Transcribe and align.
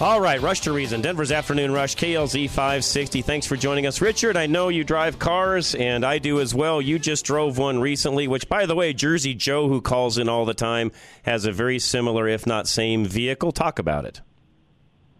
All 0.00 0.20
right, 0.20 0.40
Rush 0.40 0.60
to 0.62 0.72
Reason, 0.72 1.00
Denver's 1.00 1.30
Afternoon 1.30 1.70
Rush, 1.70 1.94
KLZ 1.94 2.48
560. 2.48 3.22
Thanks 3.22 3.46
for 3.46 3.56
joining 3.56 3.86
us. 3.86 4.00
Richard, 4.00 4.36
I 4.36 4.46
know 4.46 4.68
you 4.68 4.82
drive 4.82 5.18
cars, 5.18 5.74
and 5.76 6.04
I 6.04 6.18
do 6.18 6.40
as 6.40 6.54
well. 6.54 6.82
You 6.82 6.98
just 6.98 7.24
drove 7.24 7.58
one 7.58 7.78
recently, 7.78 8.26
which, 8.26 8.48
by 8.48 8.66
the 8.66 8.74
way, 8.74 8.94
Jersey 8.94 9.34
Joe, 9.34 9.68
who 9.68 9.80
calls 9.80 10.18
in 10.18 10.28
all 10.28 10.44
the 10.44 10.54
time, 10.54 10.90
has 11.24 11.44
a 11.44 11.52
very 11.52 11.78
similar, 11.78 12.26
if 12.26 12.46
not 12.46 12.66
same, 12.66 13.04
vehicle. 13.04 13.52
Talk 13.52 13.78
about 13.78 14.04
it. 14.04 14.22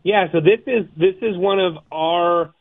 Yeah, 0.03 0.27
so 0.33 0.41
this 0.41 0.61
is 0.67 0.87
this 0.97 1.15
is 1.23 1.37
one 1.37 1.61
of 1.61 1.77
our 1.93 2.53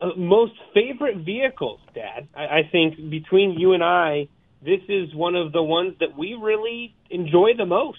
uh, 0.00 0.08
most 0.16 0.52
favorite 0.74 1.18
vehicles, 1.18 1.80
Dad. 1.94 2.28
I, 2.34 2.42
I 2.42 2.68
think 2.70 2.96
between 3.08 3.58
you 3.58 3.72
and 3.72 3.82
I, 3.82 4.28
this 4.62 4.80
is 4.88 5.14
one 5.14 5.36
of 5.36 5.52
the 5.52 5.62
ones 5.62 5.94
that 6.00 6.18
we 6.18 6.34
really 6.34 6.94
enjoy 7.08 7.52
the 7.56 7.64
most. 7.66 7.98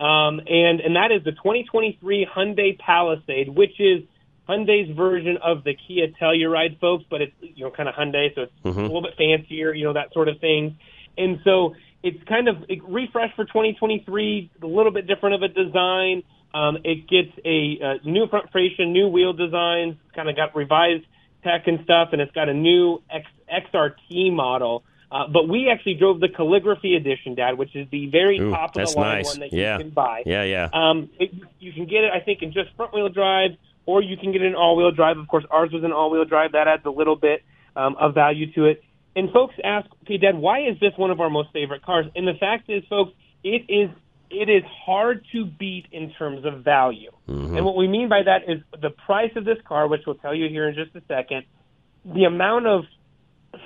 Um, 0.00 0.40
and 0.46 0.80
and 0.80 0.96
that 0.96 1.12
is 1.12 1.22
the 1.24 1.32
2023 1.32 2.26
Hyundai 2.34 2.78
Palisade, 2.78 3.50
which 3.50 3.78
is 3.78 4.02
Hyundai's 4.48 4.96
version 4.96 5.36
of 5.44 5.62
the 5.62 5.74
Kia 5.74 6.08
Telluride, 6.20 6.80
folks. 6.80 7.04
But 7.10 7.20
it's 7.20 7.34
you 7.40 7.64
know 7.64 7.70
kind 7.70 7.88
of 7.88 7.94
Hyundai, 7.94 8.34
so 8.34 8.42
it's 8.42 8.52
mm-hmm. 8.64 8.80
a 8.80 8.82
little 8.82 9.02
bit 9.02 9.14
fancier, 9.18 9.74
you 9.74 9.84
know 9.84 9.92
that 9.92 10.12
sort 10.14 10.28
of 10.28 10.40
thing. 10.40 10.78
And 11.18 11.40
so 11.44 11.74
it's 12.02 12.22
kind 12.24 12.48
of 12.48 12.56
refreshed 12.88 13.36
for 13.36 13.44
2023, 13.44 14.50
a 14.62 14.66
little 14.66 14.90
bit 14.90 15.06
different 15.06 15.34
of 15.34 15.42
a 15.42 15.48
design. 15.48 16.22
Um, 16.54 16.78
it 16.82 17.06
gets 17.06 17.36
a, 17.44 17.78
a 17.82 18.08
new 18.08 18.26
front 18.26 18.46
fascia, 18.46 18.86
new 18.86 19.08
wheel 19.08 19.34
designs, 19.34 19.96
kind 20.14 20.30
of 20.30 20.34
got 20.34 20.56
revised 20.56 21.04
tech 21.44 21.66
and 21.66 21.80
stuff, 21.84 22.08
and 22.12 22.22
it's 22.22 22.32
got 22.32 22.48
a 22.48 22.54
new 22.54 23.02
X, 23.10 23.26
XRT 23.52 24.32
model 24.32 24.82
uh, 25.12 25.26
but 25.26 25.48
we 25.48 25.68
actually 25.68 25.94
drove 25.94 26.20
the 26.20 26.28
calligraphy 26.28 26.94
edition, 26.94 27.34
Dad, 27.34 27.58
which 27.58 27.74
is 27.74 27.88
the 27.90 28.06
very 28.06 28.38
Ooh, 28.38 28.50
top 28.50 28.76
of 28.76 28.86
the 28.86 28.98
line 28.98 29.18
nice. 29.18 29.26
one 29.26 29.40
that 29.40 29.52
yeah. 29.52 29.76
you 29.76 29.84
can 29.84 29.90
buy. 29.90 30.22
Yeah, 30.24 30.44
yeah. 30.44 30.68
Um, 30.72 31.10
it, 31.18 31.32
you 31.58 31.72
can 31.72 31.86
get 31.86 32.04
it, 32.04 32.12
I 32.12 32.20
think, 32.20 32.42
in 32.42 32.52
just 32.52 32.74
front 32.76 32.94
wheel 32.94 33.08
drive, 33.08 33.52
or 33.86 34.02
you 34.02 34.16
can 34.16 34.30
get 34.32 34.42
it 34.42 34.46
in 34.46 34.54
all 34.54 34.76
wheel 34.76 34.92
drive. 34.92 35.18
Of 35.18 35.26
course, 35.26 35.44
ours 35.50 35.70
was 35.72 35.82
an 35.82 35.92
all 35.92 36.10
wheel 36.10 36.24
drive. 36.24 36.52
That 36.52 36.68
adds 36.68 36.84
a 36.84 36.90
little 36.90 37.16
bit 37.16 37.42
um, 37.74 37.96
of 37.96 38.14
value 38.14 38.52
to 38.52 38.66
it. 38.66 38.84
And 39.16 39.32
folks 39.32 39.54
ask, 39.64 39.88
okay, 40.04 40.18
Dad, 40.18 40.36
why 40.36 40.60
is 40.60 40.78
this 40.78 40.92
one 40.96 41.10
of 41.10 41.20
our 41.20 41.30
most 41.30 41.52
favorite 41.52 41.82
cars? 41.82 42.06
And 42.14 42.28
the 42.28 42.34
fact 42.38 42.70
is, 42.70 42.84
folks, 42.88 43.12
it 43.42 43.64
is 43.68 43.90
it 44.30 44.48
is 44.48 44.62
hard 44.86 45.26
to 45.32 45.44
beat 45.44 45.86
in 45.90 46.12
terms 46.12 46.44
of 46.44 46.62
value. 46.62 47.10
Mm-hmm. 47.28 47.56
And 47.56 47.66
what 47.66 47.76
we 47.76 47.88
mean 47.88 48.08
by 48.08 48.22
that 48.22 48.48
is 48.48 48.62
the 48.80 48.90
price 48.90 49.32
of 49.34 49.44
this 49.44 49.58
car, 49.66 49.88
which 49.88 50.02
we'll 50.06 50.14
tell 50.16 50.34
you 50.34 50.48
here 50.48 50.68
in 50.68 50.76
just 50.76 50.94
a 50.94 51.02
second, 51.08 51.44
the 52.04 52.24
amount 52.24 52.68
of 52.68 52.84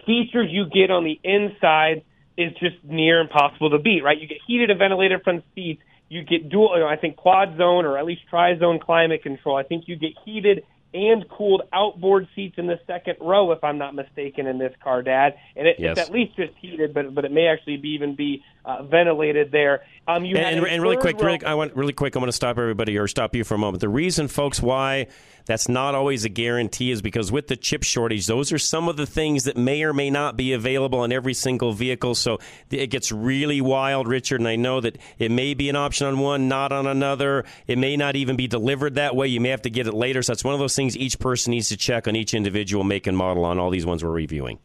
features 0.06 0.48
you 0.50 0.66
get 0.66 0.90
on 0.90 1.04
the 1.04 1.18
inside 1.22 2.04
is 2.36 2.52
just 2.54 2.76
near 2.82 3.20
impossible 3.20 3.70
to 3.70 3.78
beat, 3.78 4.02
right? 4.02 4.20
You 4.20 4.26
get 4.26 4.38
heated 4.46 4.70
and 4.70 4.78
ventilated 4.78 5.22
front 5.22 5.44
seats. 5.54 5.82
You 6.08 6.22
get 6.22 6.48
dual, 6.48 6.72
you 6.74 6.80
know, 6.80 6.88
I 6.88 6.96
think 6.96 7.16
quad 7.16 7.56
zone 7.56 7.84
or 7.84 7.98
at 7.98 8.04
least 8.04 8.22
tri 8.28 8.58
zone 8.58 8.78
climate 8.78 9.22
control. 9.22 9.56
I 9.56 9.62
think 9.62 9.84
you 9.86 9.96
get 9.96 10.12
heated 10.24 10.64
and 10.92 11.28
cooled 11.28 11.62
outboard 11.72 12.28
seats 12.36 12.56
in 12.56 12.68
the 12.68 12.78
second 12.86 13.16
row, 13.20 13.50
if 13.50 13.64
I'm 13.64 13.78
not 13.78 13.94
mistaken, 13.94 14.46
in 14.46 14.58
this 14.58 14.72
car, 14.82 15.02
Dad. 15.02 15.34
And 15.56 15.66
it, 15.66 15.76
yes. 15.78 15.98
it's 15.98 16.08
at 16.08 16.14
least 16.14 16.36
just 16.36 16.52
heated, 16.60 16.94
but 16.94 17.12
but 17.14 17.24
it 17.24 17.32
may 17.32 17.48
actually 17.48 17.78
be 17.78 17.90
even 17.90 18.14
be 18.14 18.44
uh, 18.64 18.82
ventilated 18.82 19.50
there. 19.52 19.84
Um, 20.06 20.24
you 20.24 20.36
and, 20.36 20.58
and, 20.58 20.66
and 20.66 20.82
really 20.82 20.96
quick, 20.96 21.20
really, 21.20 21.44
I 21.44 21.54
want 21.54 21.74
really 21.76 21.92
quick. 21.92 22.16
I 22.16 22.18
want 22.18 22.28
to 22.28 22.32
stop 22.32 22.58
everybody 22.58 22.98
or 22.98 23.08
stop 23.08 23.34
you 23.34 23.44
for 23.44 23.54
a 23.54 23.58
moment. 23.58 23.80
The 23.80 23.88
reason, 23.88 24.28
folks, 24.28 24.60
why 24.60 25.06
that's 25.46 25.68
not 25.68 25.94
always 25.94 26.24
a 26.24 26.28
guarantee 26.28 26.90
is 26.90 27.02
because 27.02 27.30
with 27.30 27.48
the 27.48 27.56
chip 27.56 27.82
shortage, 27.82 28.26
those 28.26 28.52
are 28.52 28.58
some 28.58 28.88
of 28.88 28.96
the 28.96 29.06
things 29.06 29.44
that 29.44 29.56
may 29.56 29.82
or 29.82 29.92
may 29.92 30.10
not 30.10 30.36
be 30.36 30.52
available 30.52 31.00
on 31.00 31.12
every 31.12 31.34
single 31.34 31.72
vehicle. 31.72 32.14
So 32.14 32.38
it 32.70 32.88
gets 32.88 33.12
really 33.12 33.60
wild, 33.60 34.08
Richard. 34.08 34.40
And 34.40 34.48
I 34.48 34.56
know 34.56 34.80
that 34.80 34.98
it 35.18 35.30
may 35.30 35.54
be 35.54 35.68
an 35.68 35.76
option 35.76 36.06
on 36.06 36.18
one, 36.18 36.48
not 36.48 36.72
on 36.72 36.86
another. 36.86 37.44
It 37.66 37.78
may 37.78 37.96
not 37.96 38.16
even 38.16 38.36
be 38.36 38.46
delivered 38.46 38.94
that 38.94 39.16
way. 39.16 39.28
You 39.28 39.40
may 39.40 39.50
have 39.50 39.62
to 39.62 39.70
get 39.70 39.86
it 39.86 39.94
later. 39.94 40.22
So 40.22 40.32
that's 40.32 40.44
one 40.44 40.54
of 40.54 40.60
those 40.60 40.76
things 40.76 40.96
each 40.96 41.18
person 41.18 41.50
needs 41.50 41.68
to 41.68 41.76
check 41.76 42.08
on 42.08 42.16
each 42.16 42.34
individual 42.34 42.84
make 42.84 43.06
and 43.06 43.16
model 43.16 43.44
on 43.44 43.58
all 43.58 43.70
these 43.70 43.86
ones 43.86 44.02
we're 44.02 44.10
reviewing. 44.10 44.58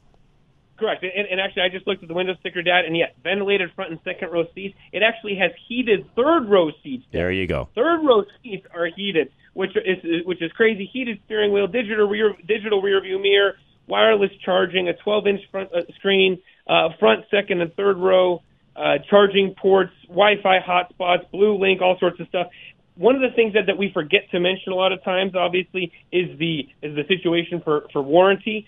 Correct. 0.80 1.04
And, 1.04 1.28
and 1.30 1.40
actually, 1.40 1.64
I 1.64 1.70
just 1.70 1.86
looked 1.86 2.02
at 2.02 2.08
the 2.08 2.16
window 2.16 2.34
sticker, 2.40 2.62
Dad, 2.62 2.86
and 2.86 2.96
yet 2.96 3.16
ventilated 3.24 3.72
front 3.76 3.92
and 3.92 4.00
second 4.04 4.32
row 4.32 4.46
seats. 4.56 4.76
It 4.92 5.04
actually 5.04 5.36
has 5.36 5.52
heated 5.68 6.06
third 6.16 6.50
row 6.50 6.72
seats. 6.84 7.04
Dad. 7.12 7.20
There 7.20 7.32
you 7.32 7.48
go. 7.48 7.70
Third 7.76 8.00
row 8.04 8.24
seats 8.42 8.66
are 8.74 8.88
heated, 8.88 9.32
which 9.54 9.76
is 9.76 10.26
which 10.26 10.42
is 10.42 10.52
crazy. 10.54 10.90
Heated 10.92 11.20
steering 11.26 11.52
wheel, 11.52 11.68
digital 11.68 12.08
rear 12.08 12.34
digital 12.48 12.82
rear 12.82 13.02
view 13.02 13.22
mirror, 13.22 13.54
wireless 13.88 14.32
charging, 14.44 14.88
a 14.88 14.94
12 14.94 15.28
inch 15.28 15.42
front 15.52 15.70
uh, 15.74 15.82
screen, 15.98 16.40
uh, 16.68 16.90
front, 17.00 17.26
second, 17.30 17.62
and 17.62 17.74
third 17.76 17.98
row 17.98 18.42
uh, 18.76 19.00
charging 19.10 19.54
ports, 19.56 19.92
Wi-Fi 20.08 20.60
hotspots, 20.60 21.30
Blue 21.32 21.58
Link, 21.58 21.82
all 21.82 21.98
sorts 22.00 22.20
of 22.20 22.28
stuff 22.28 22.48
one 23.00 23.16
of 23.16 23.22
the 23.22 23.34
things 23.34 23.54
that, 23.54 23.68
that 23.68 23.78
we 23.78 23.92
forget 23.94 24.30
to 24.32 24.42
mention 24.42 24.74
a 24.74 24.76
lot 24.76 24.92
of 24.92 25.02
times, 25.06 25.34
obviously, 25.34 25.94
is 26.12 26.38
the 26.38 26.68
is 26.82 26.96
the 26.96 27.04
situation 27.08 27.62
for, 27.64 27.88
for 27.94 28.02
warranty. 28.02 28.68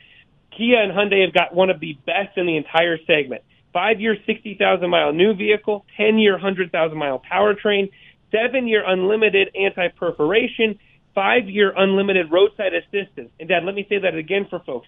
Kia 0.55 0.81
and 0.81 0.91
Hyundai 0.91 1.25
have 1.25 1.33
got 1.33 1.55
one 1.55 1.69
of 1.69 1.79
the 1.79 1.97
best 2.05 2.37
in 2.37 2.45
the 2.45 2.57
entire 2.57 2.97
segment. 3.07 3.43
Five 3.73 4.01
year, 4.01 4.17
60,000 4.25 4.89
mile 4.89 5.13
new 5.13 5.33
vehicle, 5.33 5.85
10 5.97 6.19
year, 6.19 6.33
100,000 6.33 6.97
mile 6.97 7.21
powertrain, 7.31 7.89
seven 8.31 8.67
year 8.67 8.83
unlimited 8.85 9.49
anti 9.55 9.87
perforation, 9.89 10.79
five 11.13 11.47
year 11.49 11.73
unlimited 11.75 12.31
roadside 12.31 12.73
assistance. 12.73 13.31
And 13.39 13.49
Dad, 13.49 13.63
let 13.63 13.75
me 13.75 13.85
say 13.87 13.99
that 13.99 14.15
again 14.15 14.47
for 14.49 14.59
folks. 14.59 14.87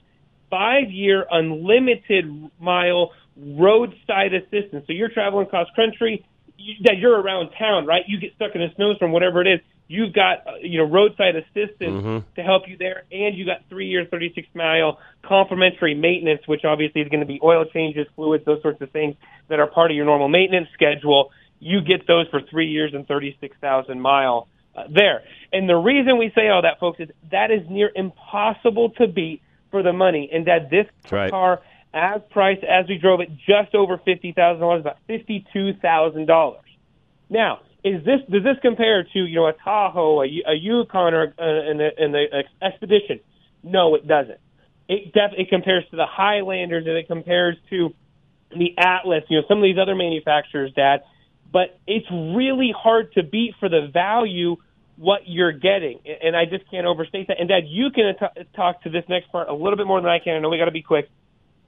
Five 0.49 0.91
year 0.91 1.25
unlimited 1.29 2.25
mile 2.59 3.11
roadside 3.37 4.33
assistance. 4.33 4.85
So 4.87 4.93
you're 4.93 5.09
traveling 5.09 5.47
cross 5.47 5.67
country, 5.75 6.25
you, 6.57 6.75
that 6.83 6.97
you're 6.97 7.19
around 7.19 7.51
town, 7.57 7.85
right? 7.85 8.03
You 8.07 8.19
get 8.19 8.35
stuck 8.35 8.55
in 8.55 8.61
a 8.61 8.73
snowstorm, 8.75 9.11
whatever 9.11 9.41
it 9.41 9.47
is 9.47 9.59
You've 9.87 10.13
got 10.13 10.47
uh, 10.47 10.51
you 10.61 10.79
know 10.79 10.85
roadside 10.85 11.35
assistance 11.35 11.77
mm-hmm. 11.79 12.17
to 12.35 12.41
help 12.41 12.63
you 12.67 12.77
there, 12.77 13.03
and 13.11 13.37
you 13.37 13.45
got 13.45 13.63
three 13.69 13.87
year, 13.87 14.05
36 14.09 14.47
mile 14.55 14.97
complimentary 15.23 15.93
maintenance, 15.93 16.41
which 16.47 16.63
obviously 16.63 17.01
is 17.01 17.09
going 17.09 17.19
to 17.19 17.25
be 17.25 17.39
oil 17.43 17.65
changes, 17.65 18.07
fluids, 18.15 18.45
those 18.45 18.61
sorts 18.61 18.81
of 18.81 18.89
things 18.91 19.15
that 19.49 19.59
are 19.59 19.67
part 19.67 19.91
of 19.91 19.97
your 19.97 20.05
normal 20.05 20.29
maintenance 20.29 20.69
schedule. 20.73 21.31
You 21.59 21.81
get 21.81 22.07
those 22.07 22.27
for 22.29 22.41
three 22.41 22.69
years 22.69 22.93
and 22.93 23.07
36,000 23.07 23.99
mile 24.01 24.47
uh, 24.75 24.83
there. 24.89 25.23
And 25.51 25.69
the 25.69 25.75
reason 25.75 26.17
we 26.17 26.31
say 26.33 26.49
all 26.49 26.61
that, 26.61 26.79
folks, 26.79 26.99
is 26.99 27.09
that 27.31 27.51
is 27.51 27.69
near 27.69 27.91
impossible 27.93 28.89
to 28.91 29.07
beat 29.07 29.41
for 29.69 29.83
the 29.83 29.93
money. 29.93 30.29
And 30.31 30.47
that 30.47 30.69
this 30.69 30.87
right. 31.11 31.29
car, 31.29 31.61
as 31.93 32.21
priced 32.31 32.63
as 32.63 32.85
we 32.87 32.97
drove 32.97 33.21
it, 33.21 33.29
just 33.47 33.75
over 33.75 33.97
fifty 34.03 34.33
thousand 34.33 34.61
dollars, 34.61 34.81
about 34.81 34.97
fifty-two 35.07 35.73
thousand 35.81 36.25
dollars. 36.25 36.65
Now, 37.29 37.61
is 37.83 38.03
this 38.03 38.19
does 38.31 38.43
this 38.43 38.57
compare 38.61 39.03
to 39.03 39.19
you 39.19 39.35
know 39.35 39.47
a 39.47 39.53
Tahoe, 39.53 40.21
a, 40.21 40.25
a 40.25 40.55
Yukon, 40.55 41.13
or 41.13 41.33
uh, 41.37 41.43
an 41.43 42.43
expedition? 42.61 43.19
No, 43.63 43.95
it 43.95 44.07
doesn't. 44.07 44.39
It 44.87 45.13
def- 45.13 45.37
it 45.37 45.49
compares 45.49 45.83
to 45.91 45.95
the 45.95 46.05
Highlanders 46.05 46.85
and 46.85 46.97
it 46.97 47.07
compares 47.07 47.55
to 47.69 47.93
the 48.49 48.75
Atlas. 48.77 49.23
You 49.29 49.39
know 49.39 49.43
some 49.47 49.59
of 49.59 49.63
these 49.63 49.77
other 49.81 49.95
manufacturers, 49.95 50.71
Dad. 50.73 51.01
But 51.51 51.79
it's 51.85 52.07
really 52.09 52.73
hard 52.75 53.13
to 53.13 53.21
beat 53.21 53.53
for 53.59 53.69
the 53.69 53.87
value 53.93 54.55
what 54.97 55.21
you're 55.25 55.51
getting, 55.51 55.99
and 56.21 56.35
I 56.35 56.45
just 56.45 56.69
can't 56.69 56.85
overstate 56.87 57.27
that. 57.27 57.39
And 57.39 57.49
Dad, 57.49 57.63
you 57.67 57.89
can 57.91 58.13
t- 58.19 58.43
talk 58.55 58.83
to 58.83 58.89
this 58.89 59.03
next 59.07 59.31
part 59.31 59.49
a 59.49 59.53
little 59.53 59.77
bit 59.77 59.87
more 59.87 60.01
than 60.01 60.09
I 60.09 60.19
can. 60.19 60.35
I 60.35 60.39
know 60.39 60.49
we 60.49 60.57
got 60.57 60.65
to 60.65 60.71
be 60.71 60.81
quick. 60.81 61.09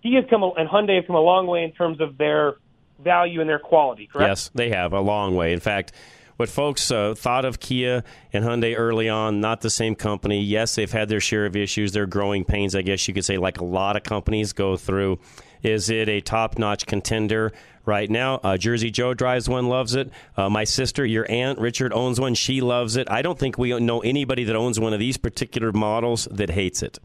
He 0.05 0.13
has 0.13 0.25
come 0.29 0.43
and 0.43 0.69
Hyundai 0.69 0.97
has 0.97 1.07
come 1.07 1.15
a 1.15 1.19
long 1.19 1.47
way 1.47 1.63
in 1.63 1.71
terms 1.71 1.99
of 1.99 2.15
their 2.19 2.57
value 3.03 3.41
and 3.41 3.49
their 3.49 3.57
quality, 3.57 4.05
correct? 4.05 4.29
Yes, 4.29 4.51
they 4.53 4.69
have 4.69 4.93
a 4.93 4.99
long 4.99 5.35
way. 5.35 5.51
In 5.51 5.59
fact, 5.59 5.93
what 6.37 6.47
folks 6.47 6.91
uh, 6.91 7.15
thought 7.15 7.43
of 7.43 7.59
Kia 7.59 8.03
and 8.31 8.45
Hyundai 8.45 8.75
early 8.77 9.09
on, 9.09 9.41
not 9.41 9.61
the 9.61 9.69
same 9.71 9.95
company. 9.95 10.43
Yes, 10.43 10.75
they've 10.75 10.91
had 10.91 11.09
their 11.09 11.19
share 11.19 11.47
of 11.47 11.55
issues, 11.55 11.93
their 11.93 12.05
growing 12.05 12.45
pains, 12.45 12.75
I 12.75 12.83
guess 12.83 13.07
you 13.07 13.15
could 13.15 13.25
say, 13.25 13.39
like 13.39 13.59
a 13.59 13.65
lot 13.65 13.95
of 13.95 14.03
companies 14.03 14.53
go 14.53 14.77
through. 14.77 15.17
Is 15.63 15.89
it 15.89 16.07
a 16.07 16.21
top 16.21 16.59
notch 16.59 16.85
contender 16.85 17.51
right 17.83 18.07
now? 18.07 18.35
Uh, 18.43 18.57
Jersey 18.57 18.91
Joe 18.91 19.15
drives 19.15 19.49
one, 19.49 19.69
loves 19.69 19.95
it. 19.95 20.11
Uh, 20.37 20.51
my 20.51 20.65
sister, 20.65 21.03
your 21.03 21.25
aunt, 21.31 21.57
Richard, 21.57 21.91
owns 21.93 22.19
one. 22.19 22.35
She 22.35 22.61
loves 22.61 22.95
it. 22.95 23.09
I 23.09 23.23
don't 23.23 23.39
think 23.39 23.57
we 23.57 23.79
know 23.79 24.01
anybody 24.01 24.43
that 24.43 24.55
owns 24.55 24.79
one 24.79 24.93
of 24.93 24.99
these 24.99 25.17
particular 25.17 25.71
models 25.71 26.27
that 26.29 26.51
hates 26.51 26.83
it. 26.83 26.99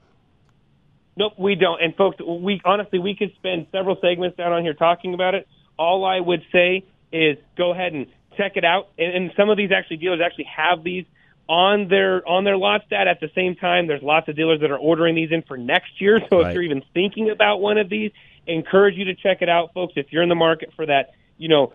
Nope, 1.21 1.35
we 1.39 1.55
don't. 1.55 1.81
And 1.81 1.95
folks, 1.95 2.17
we 2.21 2.61
honestly 2.65 2.99
we 2.99 3.15
could 3.15 3.33
spend 3.37 3.69
several 3.71 3.97
segments 4.01 4.37
down 4.37 4.53
on 4.53 4.63
here 4.63 4.75
talking 4.75 5.15
about 5.15 5.37
it 5.37 5.47
all 5.81 6.05
I 6.05 6.21
would 6.21 6.43
say 6.53 6.85
is 7.11 7.39
go 7.57 7.73
ahead 7.73 7.95
and 7.95 8.07
check 8.37 8.53
it 8.57 8.65
out. 8.65 8.91
And, 8.99 9.17
and 9.17 9.33
some 9.35 9.49
of 9.49 9.57
these 9.57 9.73
actually 9.73 9.97
dealers 9.97 10.21
actually 10.23 10.49
have 10.55 10.85
these 10.85 11.07
on 11.49 11.89
their 11.89 12.27
on 12.29 12.45
their 12.45 12.59
lot 12.59 12.83
stat 12.87 13.09
at 13.09 13.19
the 13.19 13.31
same 13.35 13.57
time. 13.57 13.87
There's 13.87 14.03
lots 14.03 14.29
of 14.29 14.37
dealers 14.37 14.61
that 14.61 14.71
are 14.71 14.79
ordering 14.79 15.15
these 15.15 15.33
in 15.33 15.43
for 15.43 15.57
next 15.57 15.99
year. 16.01 16.21
So 16.29 16.43
right. 16.43 16.49
if 16.49 16.55
you're 16.55 16.63
even 16.63 16.83
thinking 16.93 17.31
about 17.31 17.63
one 17.63 17.79
of 17.79 17.89
these, 17.89 18.13
encourage 18.47 18.97
you 18.97 19.07
to 19.07 19.15
check 19.15 19.39
it 19.41 19.49
out, 19.49 19.73
folks. 19.73 19.95
If 19.97 20.13
you're 20.13 20.23
in 20.23 20.29
the 20.29 20.35
market 20.35 20.71
for 20.77 20.85
that, 20.85 21.15
you 21.39 21.49
know, 21.49 21.73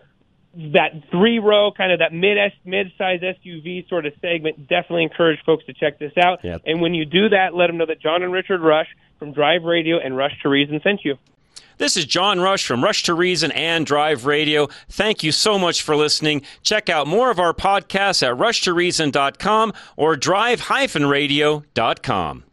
that 0.72 0.92
three 1.10 1.38
row 1.38 1.70
kind 1.70 1.92
of 1.92 1.98
that 1.98 2.12
mid 2.12 2.38
mid 2.64 2.92
size 2.96 3.20
SUV 3.20 3.88
sort 3.88 4.06
of 4.06 4.14
segment, 4.20 4.68
definitely 4.68 5.02
encourage 5.02 5.38
folks 5.44 5.64
to 5.66 5.72
check 5.72 5.98
this 5.98 6.12
out. 6.16 6.42
Yep. 6.42 6.62
And 6.64 6.80
when 6.80 6.94
you 6.94 7.04
do 7.04 7.28
that, 7.28 7.54
let 7.54 7.66
them 7.66 7.76
know 7.76 7.86
that 7.86 8.00
John 8.00 8.22
and 8.22 8.32
Richard 8.32 8.62
Rush 8.62 8.88
from 9.18 9.32
Drive 9.32 9.64
Radio 9.64 9.98
and 9.98 10.16
Rush 10.16 10.32
to 10.42 10.48
Reason 10.48 10.80
sent 10.82 11.04
you. 11.04 11.18
This 11.78 11.98
is 11.98 12.06
John 12.06 12.40
Rush 12.40 12.66
from 12.66 12.82
Rush 12.82 13.02
to 13.02 13.12
Reason 13.12 13.52
and 13.52 13.84
Drive 13.84 14.24
Radio. 14.24 14.68
Thank 14.88 15.22
you 15.22 15.30
so 15.30 15.58
much 15.58 15.82
for 15.82 15.94
listening. 15.94 16.40
Check 16.62 16.88
out 16.88 17.06
more 17.06 17.30
of 17.30 17.38
our 17.38 17.52
podcasts 17.52 18.26
at 18.26 18.38
rushtoreason.com 18.38 19.74
or 19.96 20.16
drive-radio.com. 20.16 22.44